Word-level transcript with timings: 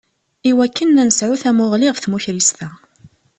Iwakken 0.49 0.99
ad 1.01 1.05
nesɛu 1.07 1.35
tamuɣli 1.41 1.87
ɣef 1.89 1.99
tmukrist-a. 1.99 2.69